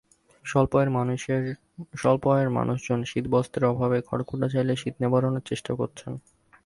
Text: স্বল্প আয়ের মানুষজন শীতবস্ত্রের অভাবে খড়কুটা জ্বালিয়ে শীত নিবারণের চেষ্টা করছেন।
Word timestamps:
স্বল্প 1.95 2.23
আয়ের 2.31 2.49
মানুষজন 2.57 2.99
শীতবস্ত্রের 3.03 3.69
অভাবে 3.71 3.97
খড়কুটা 4.07 4.47
জ্বালিয়ে 4.47 4.79
শীত 4.81 4.95
নিবারণের 4.99 5.43
চেষ্টা 5.45 5.71
করছেন। 5.75 6.11